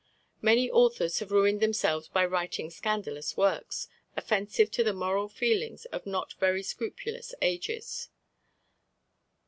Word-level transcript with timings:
Many 0.41 0.67
authors 0.67 1.19
have 1.19 1.29
ruined 1.31 1.61
themselves 1.61 2.07
by 2.07 2.25
writing 2.25 2.71
scandalous 2.71 3.37
works, 3.37 3.87
offensive 4.17 4.71
to 4.71 4.83
the 4.83 4.93
moral 4.95 5.29
feelings 5.29 5.85
of 5.93 6.07
not 6.07 6.33
very 6.39 6.63
scrupulous 6.63 7.35
ages. 7.39 8.09